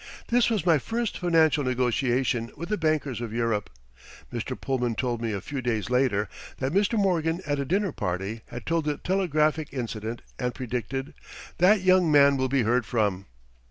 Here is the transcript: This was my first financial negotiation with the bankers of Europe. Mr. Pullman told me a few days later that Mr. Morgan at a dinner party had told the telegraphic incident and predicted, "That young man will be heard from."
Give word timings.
This 0.29 0.49
was 0.49 0.65
my 0.65 0.79
first 0.79 1.15
financial 1.19 1.63
negotiation 1.63 2.49
with 2.57 2.69
the 2.69 2.77
bankers 2.79 3.21
of 3.21 3.31
Europe. 3.33 3.69
Mr. 4.33 4.59
Pullman 4.59 4.95
told 4.95 5.21
me 5.21 5.31
a 5.31 5.39
few 5.39 5.61
days 5.61 5.91
later 5.91 6.27
that 6.57 6.71
Mr. 6.73 6.97
Morgan 6.97 7.39
at 7.45 7.59
a 7.59 7.65
dinner 7.65 7.91
party 7.91 8.41
had 8.47 8.65
told 8.65 8.85
the 8.85 8.97
telegraphic 8.97 9.71
incident 9.71 10.23
and 10.39 10.55
predicted, 10.55 11.13
"That 11.59 11.81
young 11.81 12.11
man 12.11 12.35
will 12.35 12.49
be 12.49 12.63
heard 12.63 12.87
from." 12.87 13.27